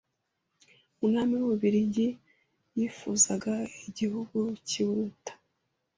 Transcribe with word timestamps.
Umwami 1.03 1.33
w’u 1.35 1.49
Bubiligi 1.51 2.07
yifuzaga 2.77 3.53
igihugu 3.87 4.37
kiburuta 4.67 5.31